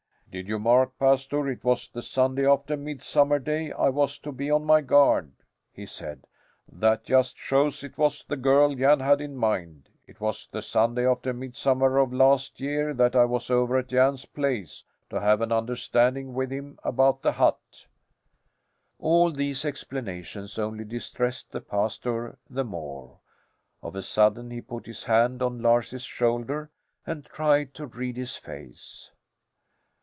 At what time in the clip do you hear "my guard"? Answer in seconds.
4.63-5.33